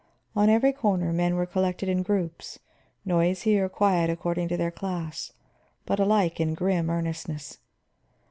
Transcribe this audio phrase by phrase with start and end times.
[0.35, 2.57] On every corner men were collected in groups,
[3.05, 5.31] noisy or quiet according to their class,
[5.85, 7.59] but alike in grim earnestness.